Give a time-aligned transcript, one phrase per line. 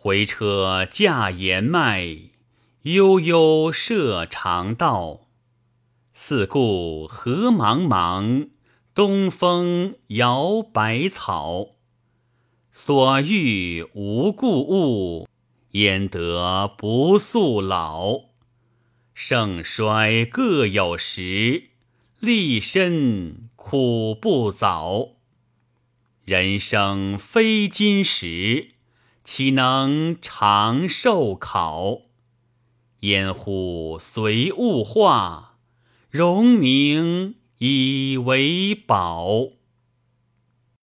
[0.00, 2.06] 回车驾言迈，
[2.82, 5.26] 悠悠涉长道。
[6.12, 8.50] 四顾何茫茫，
[8.94, 11.70] 东风摇百草。
[12.70, 15.28] 所遇无故物，
[15.72, 18.20] 焉得不速老？
[19.12, 21.70] 盛衰各有时，
[22.20, 25.08] 立身苦不早。
[26.24, 28.74] 人生非金石，
[29.30, 31.98] 岂能长寿考？
[33.00, 35.58] 焉乎随物化，
[36.08, 39.48] 荣名以为宝。